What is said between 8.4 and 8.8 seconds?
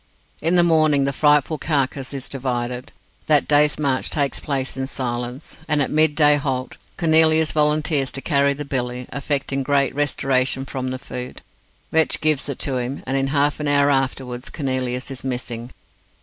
the